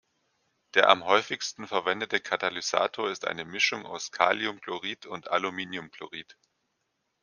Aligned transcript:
Der 0.73 0.89
am 0.89 1.05
häufigsten 1.05 1.67
verwendete 1.67 2.19
Katalysator 2.19 3.11
ist 3.11 3.23
eine 3.25 3.45
Mischung 3.45 3.85
aus 3.85 4.11
Kaliumchlorid 4.11 5.05
und 5.05 5.27
Aluminiumchlorid. 5.27 6.39